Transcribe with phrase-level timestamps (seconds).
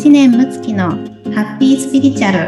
[0.00, 2.38] 知念睦月のハッピースピリチュアル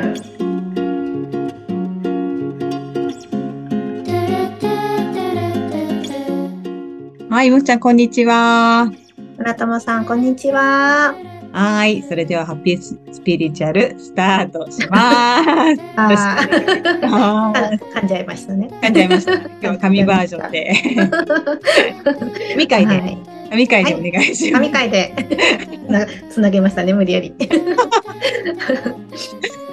[7.29, 8.91] はい、むっちゃん、こんにちは。
[9.37, 11.15] 村友さんこんにちは
[11.53, 15.51] はい、それではハッピースピリチュアルスタートします。
[17.83, 19.35] 噛んじゃいましたね噛んじゃいました。
[19.35, 20.75] 今日は紙バージョンで。
[22.57, 24.65] 神回で、はい神回でお願いします。
[24.65, 25.15] 神回で。
[25.87, 27.35] なつなげましたね無理やり。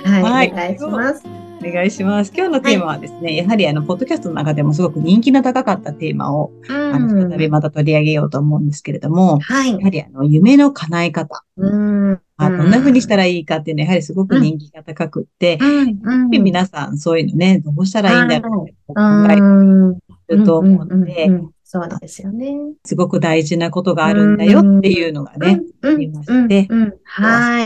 [0.04, 0.52] はい、はい。
[0.52, 1.24] お願いします。
[1.26, 2.34] お願いします。
[2.36, 9.72] 今日のテーマはですね、やはりあの、ポッドキャストの中でもすごく人気の高かったテーマを、うあの、再びんまた取り上げようと思うんですけれども、はい。
[9.72, 12.20] やはりあの、夢の叶え方、うん。
[12.36, 16.00] まあどんな風にしたらいいかっていうのは、やはりすごく人気が高くって、うん。
[16.04, 16.30] うん。
[16.44, 18.94] 皆さんそういうのね、どうしたらいいんだろうって考
[19.32, 19.44] えう
[19.94, 20.00] ん。
[20.30, 21.30] ると思うので、
[21.74, 22.58] うんうんうんそうですよね。
[22.84, 27.64] すごく大事なことがあるんだよっていうのがね、うん、ありましてうんうんは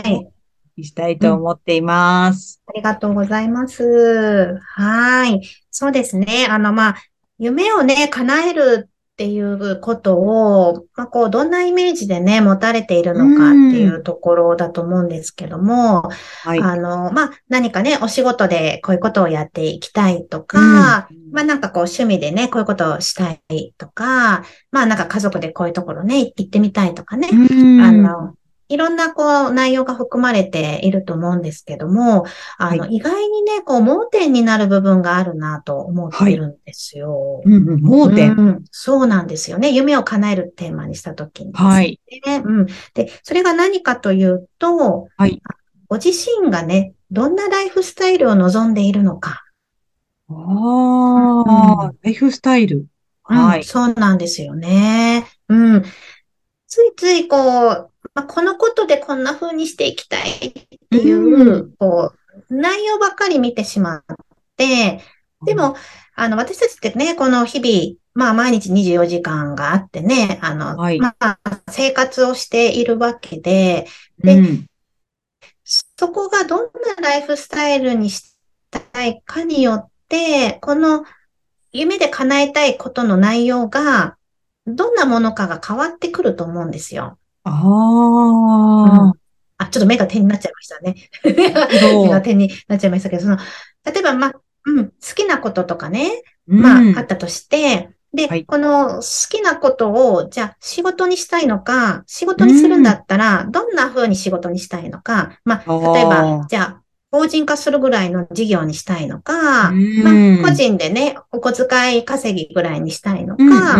[0.76, 0.82] い。
[0.82, 2.60] したいと思っています。
[2.66, 4.58] ありがとうございます。
[4.60, 5.40] はい。
[5.70, 6.46] そうですね。
[6.50, 6.96] あの、まあ、
[7.38, 16.10] 夢をね、叶えるっていうことを、まあ、こう、どんなイメージでね、持たれているのかっていうところだと思うんですけども、
[16.42, 16.60] はい。
[16.60, 28.34] あの、まあ、何かね、お仕事でこういうことをやっていきたいとか、うんまあなんかこう趣味でね、こういうことをしたいとか、まあなんか家族でこういうところね、行ってみたいとかね、うんあの、
[28.68, 32.24] いろんなこう内容が含まれていると思うんですけども、
[32.58, 37.42] あの、は意外にね、こう盲点になる部分があるなと思ってるんですよ。
[37.44, 38.36] うんうん、盲点。
[38.36, 39.70] うんそうなんですよね。
[39.70, 41.68] 夢を叶えるテーマにしたときにですね。
[41.68, 42.00] はい。
[42.44, 42.66] うん。
[42.94, 45.40] で、それが何かというと、はい
[45.88, 49.44] ご自身がね、どんなライフスタイルを望んでいるのか。
[50.28, 52.86] ああ、ライフスタイル。
[53.28, 53.64] うん、はい。
[53.64, 55.26] そうなんですよね。
[55.48, 55.84] うん。
[56.74, 60.52] ついついこう、まあ、このことでこんな風にしていきたいっ
[60.90, 62.12] ていう、うこ
[62.50, 64.04] う、内容ばっかり見てしまっ
[64.56, 65.00] て、
[65.44, 65.76] でも、
[66.16, 70.98] あの、私たちってね、この日々、まあ、毎日24時間があってね、あの、はい。
[70.98, 71.38] まあ、
[71.70, 73.86] 生活をしているわけで、
[74.18, 74.66] でうん、
[75.62, 78.34] そこがどんなライフスタイルにし
[78.72, 81.04] たいかによって、この
[81.70, 84.16] 夢で叶えたいことの内容が、
[84.66, 87.18] どんなものかが変わってくると思うんですよ。
[87.44, 89.12] あ
[89.58, 90.94] あ、ちょっと目が点になっちゃいましたね。
[92.02, 93.36] 目が点になっちゃいましたけど、その、
[93.84, 94.32] 例えば、まあ、
[94.66, 98.46] うん、好きなこととかね、あ、まあ、うんあったとして、で、はい。
[98.46, 106.82] この好きなことを、じゃあ仕事にしたいのか、仕事にするんだったら、どんな風に仕事にしたいのか、まあ、例えあばー、じゃあ、
[107.14, 110.02] 法人化するぐらいの事業にしたいのか、うん。
[110.02, 113.78] まあ、個人でね、お小遣い稼ぎぐらいにしたいのか、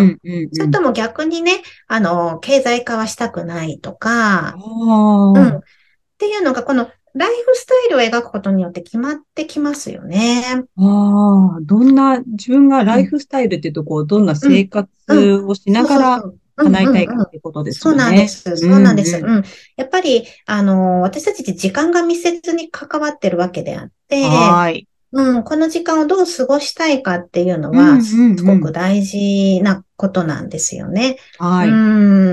[0.53, 5.37] それとも逆にね、あの、経済化はしたくないとか、あうん。
[5.39, 5.63] あっ
[6.17, 10.63] ていうのが、このライフスタイルを描くことによって決まってきますよね。
[10.77, 14.89] ああ、どんな、自分がライフスタイルっていうとこう、どんな生活
[15.45, 16.25] をしながら
[16.57, 18.05] そうそうそう叶えたいうんうんうんかってことですそうよね。
[18.05, 18.57] なんです。
[18.57, 19.17] そうなんです。
[19.17, 19.43] ううんん。
[19.77, 24.89] やっぱり、あの、私たちって時間が密接に関わってるわけであって、はーい。
[25.13, 31.19] うん、この時間をどう過ごしたいかっていうのうんうんうんは、すごく大事なことなんですよね。
[31.39, 31.69] はい。
[31.69, 31.73] う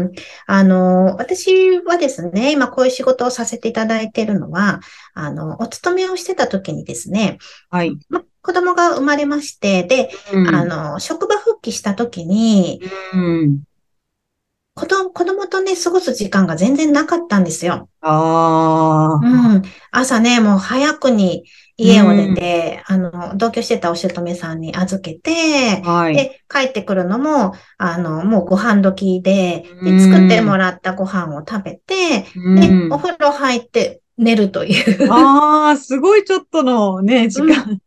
[0.05, 0.11] ん。
[0.47, 4.79] あの、私はですね、今こういう仕事をさせていただいているのは、
[5.13, 7.37] あの、お勤めをしてた時にですね、
[7.69, 7.95] はい。
[8.09, 12.81] ま、子供が生まれまして、で、うんあの、職場復帰した時に、
[13.13, 13.61] うん。
[14.81, 17.87] 子供、子供とね、過ごす時間が全然なかったんですよ。
[18.01, 19.23] ああ。
[19.23, 19.61] うん。
[19.91, 21.43] 朝ね、もう早くに
[21.77, 26.15] 家を出て、あの、同居してたお姑さんに預けて、はい。
[26.15, 34.73] で、帰ってくるのも、あの、もうご飯時で、で、うん作ってもらったご飯を食べて、で、うんお風呂入って寝るとい
[35.05, 35.13] う。
[35.13, 37.77] ああ、すごいちょっとのね、時間。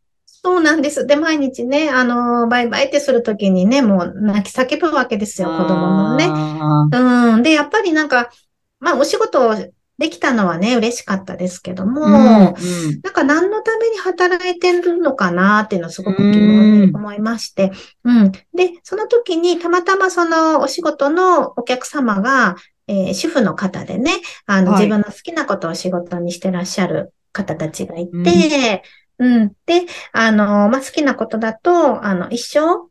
[0.45, 1.07] そうなんです。
[1.07, 6.27] で、毎日ね、あの、バイバイってするときにね、もう泣き叫ぶわけですよ、子供もね。
[6.31, 7.43] あうん。
[7.43, 8.31] で、やっぱりなんか、
[8.79, 9.55] まあ、お仕事を
[9.97, 12.19] できたのはね、嬉しかったですけども、ーうんう
[12.51, 17.73] んなんか何のために働いてるのかなっていうのをすごく疑問に思いまして、
[18.05, 18.33] うん。
[18.55, 22.57] で、その時にたまたまそのお仕事のお客様が、
[22.87, 24.13] えー主婦の方でね、
[24.45, 28.83] あの、はい自分の好きなことを仕事にしてらっしゃる方たちがいて、
[29.19, 29.57] うん。
[29.67, 32.91] で、あの、まあ、好きなことだと、あの、一生、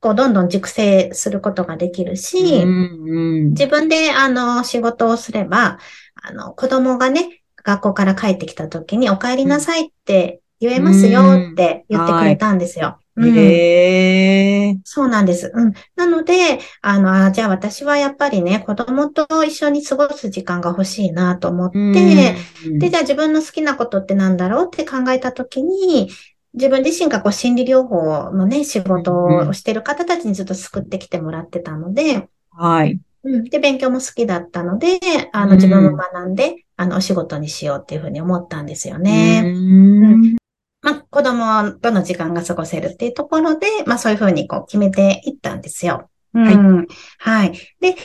[0.00, 5.78] こう、どんどん熟成することができるし、うんうん自分で、あの、仕事をすれば、
[6.22, 11.20] あの、子供がね、学校から帰ってきた時に、お帰りなさいって言えますよ
[11.52, 12.98] って言ってくれたんですよ。
[13.16, 14.78] うん、へえ。
[14.84, 15.52] そうなんです。
[15.54, 15.72] うん。
[15.96, 22.36] なので、あの、あじゃあ私はやっぱりね、子供と一緒に過ごす時間が欲しいなと思って、
[22.78, 26.08] で、じゃあ自分の好きなことってなんだろうって考えたときに、
[26.54, 32.98] 自分自身がこう心理療法のね、仕事をしてる方たちにずっと救ってきてもらってたので、はい。
[33.24, 33.44] うん。
[33.44, 34.98] で、勉強も好きだったので、
[35.32, 39.42] あの、自分も学んで、あの、お仕事にしようっていうふうに思ったんですよね。
[39.44, 40.41] うん
[40.82, 46.10] まあ、子供との時間が過ごせるっていうところで、まあ、そういうふうにこう決めていったんですよ。
[46.34, 46.44] うん。
[46.44, 46.88] はい。
[47.18, 47.52] はい。
[47.80, 47.96] で、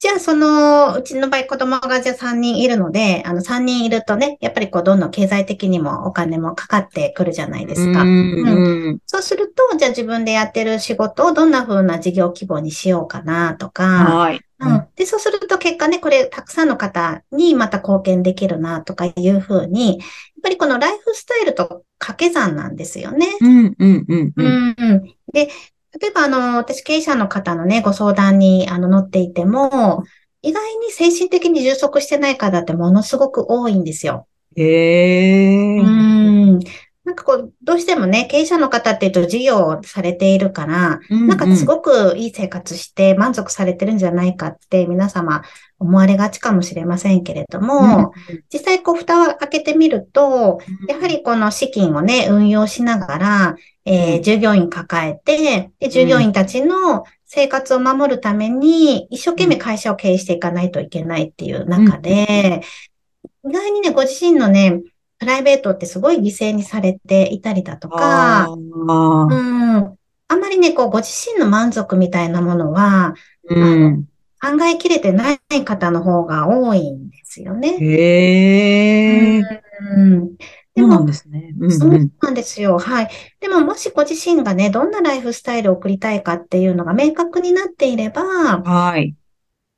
[0.00, 8.02] じゃあ、その、うちの場合子供がじゃあ3人いるので、あの3人いるとね、やっぱりこう、どんどん経済的にもお金もかかってくるじゃないですか。
[8.02, 14.40] うんうん、そうすると、じゃあ自分でやってる仕事をどんな風な事業規模にしようかなとか、はい。
[14.60, 14.88] うん。
[14.96, 20.06] で、そうすると結果ね、これたくさんの方にまた貢献できるなとかいうふうに、やっ
[20.42, 23.26] ぱりこのライフスタイルと掛け算なんですよね。
[23.40, 24.32] うん、うん、うん。
[24.36, 25.14] うん、うん。
[25.32, 25.48] で、
[26.00, 30.04] 例えば、あの、私経営者の方のね、ご相談に、あの、乗っていても、
[30.42, 34.26] 意外に精神的に充足してない方ってものすごく多いんですよ。
[34.56, 35.80] へえ。
[35.80, 36.60] うん。
[37.08, 45.42] なんかこう、どうしてもね、経営者の方って言うと事業をされているから、うんうん、なんかすごくいい生活して満足されてるんじゃないかって皆様
[45.78, 53.56] 思われがちかもしれませんけれども、うんうん、実際こう蓋を開けてみると、やはりこの資金をね、運用しながら、
[53.86, 62.60] えー、従業員抱えて、で、従業員たちの生活を守るために、一生懸命会社を経営していかないといけないっていう中で、
[63.48, 64.82] 意外にね、ご自身のね、
[65.18, 68.90] プライベートってすごい犠牲にされていたりだとか、うん、
[70.28, 73.14] あんまりね、こう、ご自身の満足みたいなものは、
[73.48, 74.04] うん、
[74.40, 77.76] 考えきれてない方の方が多いんですよね。
[77.80, 79.42] へー。
[79.96, 80.36] うん
[80.78, 81.54] でも、そうなんですね。
[81.58, 82.78] うんうん、そうなんですよ。
[82.78, 83.08] はい。
[83.40, 88.22] でも、もしご自身がね、どんなライフスタイルを送りたいかっていうのが明確になっていれば、
[88.62, 89.16] はい。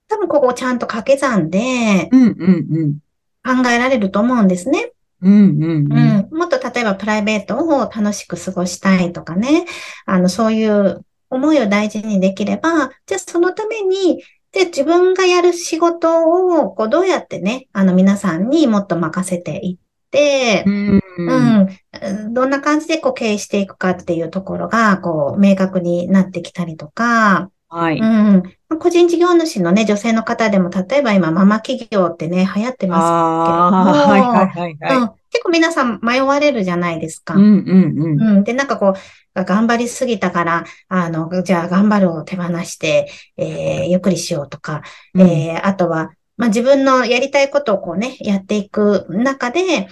[0.08, 3.00] 多分ここをちゃんと掛け算で、うんうん
[3.44, 3.62] うん。
[3.62, 4.92] 考えられると思うんですね。
[5.22, 9.66] うんうんうん、もっと例えばプライベートを楽しく過ごしたいとかね、
[10.06, 14.22] あの、そういう思いを大事にできれば、じゃあそのために、
[14.52, 19.78] で、自分がやる仕事を、こう、どうやってね、あの、皆さんにもっと任せていっ
[20.10, 27.98] て、うん、うん、どんな感じでこう経営していくかっていうところが、こう、明確になってきたりとか、はい。
[27.98, 28.42] うん。
[28.78, 33.02] 個人事業主のね、女性の方でも、例えば今、ママ企業ってね、流行ってます
[33.46, 35.10] けども、はいはいはい、はい、うん。
[35.30, 37.34] 結構皆さん迷われるじゃないですか。
[37.34, 38.22] うんうんうん。
[38.22, 38.44] うん。
[38.44, 44.82] で、なんかこう、頑張りすぎたから、あの、じゃあ頑張るを手放して、えー、ゆっくりしようとか、
[45.14, 49.88] うん、えー、あとは、まあ、自分のやりたいことをこうね、やっていく中で、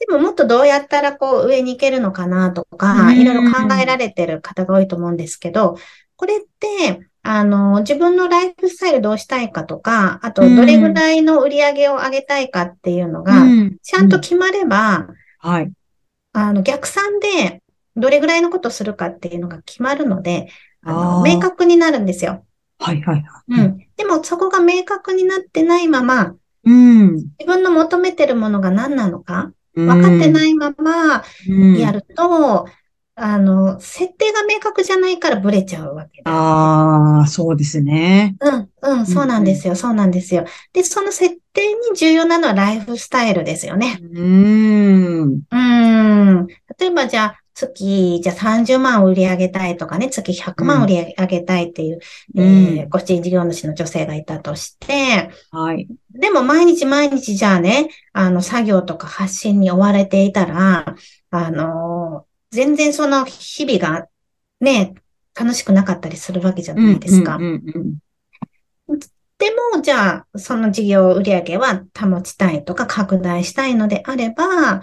[0.00, 5.76] でももっとどうやったらこう上に行けるのかなとか、いろいろ考えられてる方が多いと思うんですけど、
[6.24, 13.44] これって、あの、自分のライフスタイルどうしたいかとか、あと、どれぐらいの売り上げを上げたいかっていうのが、
[13.82, 15.72] ちゃんと決まれば、はい。
[16.32, 17.62] あの、逆算で、
[17.94, 20.48] どれぐらいのことをするかっていうのが決まるので、
[20.82, 22.46] あの、明確になるんですよ。
[22.78, 23.60] はいはいはい。
[23.60, 23.86] うん。
[23.98, 26.34] でも、そこが明確になってないまま、
[26.64, 27.16] うん。
[27.38, 31.22] 自分の求めてるものが何なのか、分かってないまま
[31.78, 32.66] やると、
[33.16, 38.36] あの、設定が明確じゃないからブレちゃうわけああ、そうですね。
[38.40, 40.44] うん、うん、そうなんですよ、そうなんですよ。
[40.72, 44.00] で、その設定に重要なのはライフスタイルですよね。
[44.02, 45.42] うん。
[45.48, 46.46] うん。
[46.78, 52.00] 例えばじゃあ、月、じゃあ30万売り上げたいとかね、月100万売り上げたいっていう、
[52.34, 55.86] うん、えー、個人事業主の女性がいたとして、はい。
[56.10, 60.96] でも毎日毎日じゃあね、あの、作業とか発信に追われていたら、
[61.30, 64.06] あの全然その日々が
[64.60, 64.94] ね、
[65.38, 67.38] 楽しくなかったりするわけじゃないですか。
[67.38, 67.44] で
[69.74, 74.82] も、じゃあ、その事業売上は保ちたいとか拡大したいのであれば、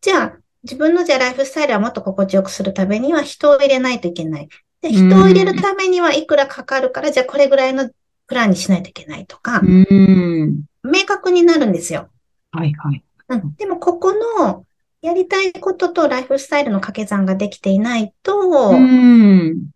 [0.00, 4.48] じゃあ、自分のじゃあライフスタイルはもっと心地よくするためには人を入れないといけない。
[4.82, 7.90] で人を入れるためにはいくらかかるから、じゃあこれぐらいの
[8.26, 12.08] プランにしないといけないとか、明確になるんですよ。
[12.52, 13.04] はいはい。
[13.28, 14.64] うん、でも、ここの
[15.02, 18.38] やりたいこととライフスタイルの掛け算ができていないと、
[18.70, 19.70] うん、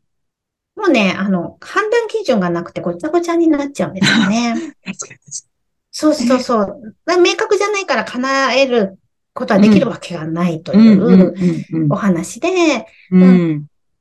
[0.77, 4.75] もうね、あの、判断基準がなくてごちゃごちゃになっちゃうんですよね。
[5.91, 6.95] そうそうそう。
[7.07, 8.99] 明確じゃないから叶える
[9.33, 12.49] ことはできるわけがないというお話で、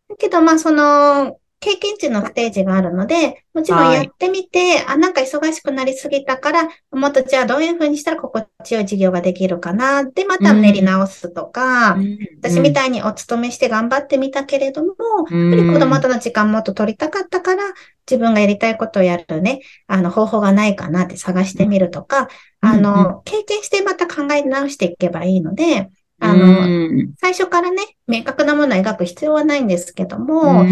[0.10, 10.04] だけど、まあ、その、経験値のステージがあるので、もちろんやってみて、はい、あ、なんか忙しくなりすぎたから、もっとじゃあどういうふうにしたら心地よい授業ができるかな。
[10.04, 14.94] で、また練り直すとか、うん、私みたいにお勤めして頑張ってみたけれども、
[15.32, 17.64] うん、やっぱり子供との時間もっと取りたかったから、
[18.10, 22.28] 自分がやりたいことをやるね、あの、方法がないかなって探してみるとか、
[22.62, 25.90] うん、あの、経験してまた考え直していけばいいので、
[26.24, 30.66] あの、最初からね、明確なものを描く必要はないんですけども、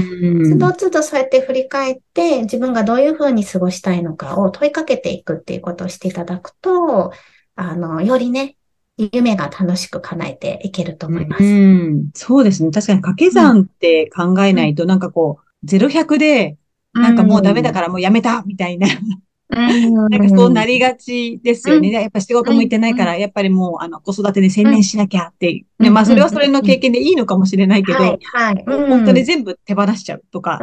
[0.46, 7.12] つどつどそうやって振り返って、自分がどういうふうに過ごしたいのかを問いかけていくっていうことをしていただくと、
[7.56, 8.56] あの、よりね、
[8.98, 11.44] 夢が楽しく叶えていけると思います。
[11.44, 12.72] うん、そうですね。
[12.72, 16.58] 確かに掛け算って考えないと、なんかこう、0、100で、
[16.94, 18.88] なんかもうダメだからもうやめたみたいな
[19.52, 21.92] なんかそうなりがちですよね。
[21.92, 25.66] やっぱ仕事も行ってないから、やっぱりもう、あの、子育てに専念しなきゃって。
[25.80, 28.64] ね、まあ、それはそれの経験でいいのかもしれないけど、はい、はい。
[28.66, 30.60] 本当に全部手放しちゃうとか。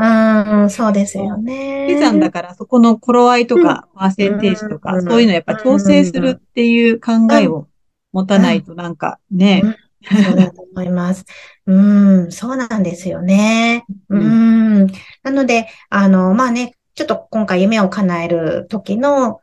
[0.63, 1.87] うん、そうですよね。
[1.89, 7.67] 計算だから、そこの頃合いとか、パーセンテージとか、そういうのやっぱ調整するっていう考えを
[8.13, 9.63] 持たないとなんかね。
[10.03, 11.25] そうだと思います。
[11.67, 13.85] うん、そうなんですよね。
[14.09, 14.87] うん。
[15.23, 19.41] なので、あの、まあね、ちょっと今回夢を叶える時の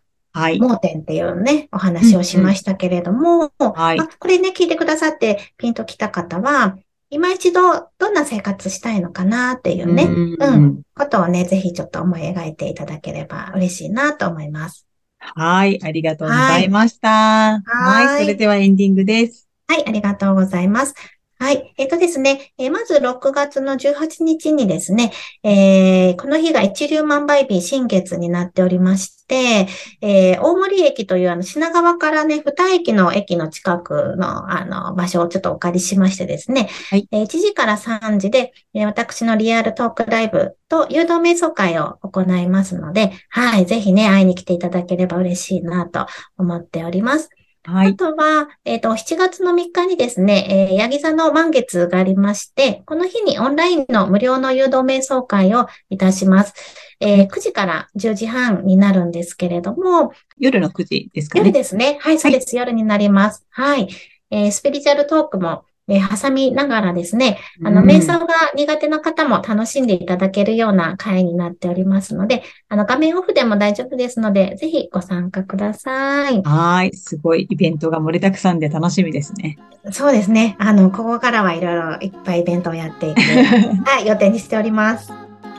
[0.59, 3.97] 盲点っていうね、お話をしましたけれども、はい。
[3.97, 6.77] まあ、これね、聞いてくださってピンときた方は、
[7.09, 7.61] 今一度
[7.97, 14.85] どんな生活したいのかなっていうね、うん、うん、ことをね、ぜひちょっと思い描いていただければ嬉しいなと思います。
[15.17, 17.07] はい、ありがとうございました。
[17.07, 18.05] はい。
[18.07, 19.47] はい、それではエンディングです。
[19.69, 20.93] はい、ありがとうございます。
[21.37, 21.73] はい。
[21.77, 25.11] えっ、ー、とですね、えー、まず6月の18日にですね、
[25.43, 29.67] えー、この日が一粒万倍日新月になっておりまして、
[30.01, 46.05] え大森駅というあの品川からね、二駅の駅の近くのあの場所をちょっとお借りしましてですね、はい、え1時から3時で、え私のリアルトークライブと誘導瞑想会を行いますので、はい、ぜひね、会いに来ていただければ嬉しいなと
[46.37, 47.29] 思っております。
[47.65, 47.89] はい。
[47.89, 56.53] あとは、えっ、ー、と、7月の3日にですね、えー、ヤギ座の満月がありまして、この日にオンラインの無料の誘導瞑想会をいたします。
[56.99, 60.13] えー、9時から10時半になるんですけれども。
[60.37, 61.45] 夜の9時ですかね。
[61.45, 61.97] 夜ですね。
[62.01, 62.55] はい、そうです。
[62.55, 63.45] はい、夜になります。
[63.49, 63.89] はい。
[64.29, 76.41] えー、スピリチュアルトークもえー、挟みながらですね、あの、瞑想が苦手な方も楽しんでいただけるような会になっておりますので、あの、画面オフでも大丈夫ですので、ぜひご参加ください。
[76.41, 76.95] はい。
[76.95, 79.57] すごいイベントが盛りだくさんで楽しみですね。
[79.91, 80.55] そうですね。
[80.59, 83.19] あの、ここからはいろいろいっぱいイベントをやっていく、
[83.85, 85.11] はい、予定にしております。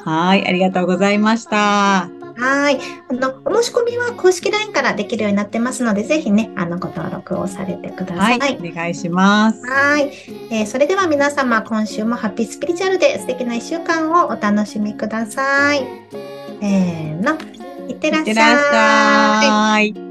[0.04, 0.46] はい。
[0.46, 2.15] ありがとうございました。
[2.38, 2.78] はい。
[3.08, 8.38] あの、お申し込みは公式 LINE からできるようになってますので、ぜひね、あの、ご登録をされてください。
[8.38, 9.66] はい、お願いします。
[9.66, 10.12] はい。
[10.50, 15.86] えー、それでは皆様、今週もハッピースピリチュアルで素敵な一週間をお楽しみください。
[16.60, 17.38] せーの。
[17.88, 18.30] いってらっしゃい。
[18.30, 20.05] いってらっしゃい。